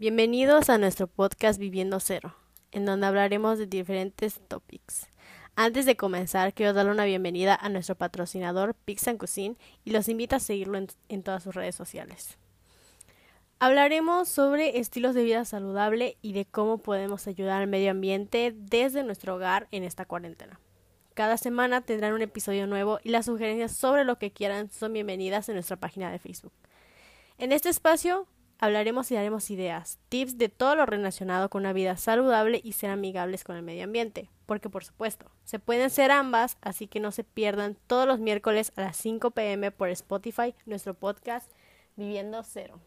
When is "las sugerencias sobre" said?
23.10-24.06